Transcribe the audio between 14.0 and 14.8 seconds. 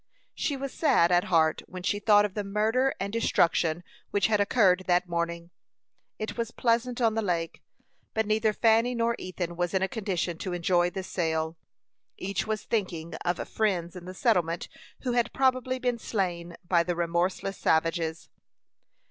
the settlement